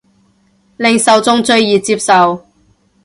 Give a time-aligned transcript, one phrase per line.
[0.77, 2.43] 令受眾最易接受